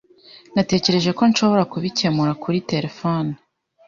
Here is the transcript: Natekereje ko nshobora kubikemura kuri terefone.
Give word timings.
Natekereje 0.55 1.09
ko 1.17 1.23
nshobora 1.31 1.63
kubikemura 1.71 2.31
kuri 2.43 2.57
terefone. 2.71 3.31